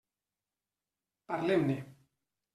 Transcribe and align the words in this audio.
Parlem-ne. 1.27 1.77